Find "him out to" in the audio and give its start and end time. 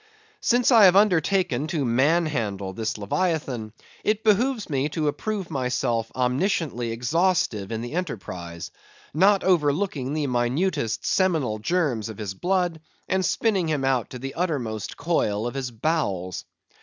13.69-14.17